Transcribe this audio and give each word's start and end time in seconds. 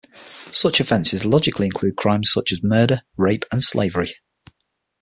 Such 0.51 0.79
offenses 0.79 1.25
logically 1.27 1.67
include 1.67 1.95
crimes 1.95 2.31
such 2.33 2.51
as 2.51 2.63
murder, 2.63 3.03
rape 3.17 3.45
and 3.51 3.63
slavery. 3.63 4.15